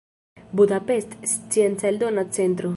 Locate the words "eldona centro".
1.87-2.69